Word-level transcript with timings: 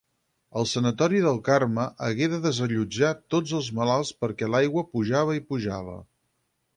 El 0.59 0.67
Sanatori 0.69 1.19
del 1.25 1.35
Carme 1.49 1.83
hagué 2.07 2.29
de 2.31 2.39
desallotjar 2.45 3.11
tots 3.33 3.53
els 3.59 3.69
malalts 3.81 4.11
perquè 4.25 4.49
l'aigua 4.55 4.85
pujava 4.95 5.37
i 5.41 5.45
pujava. 5.53 5.95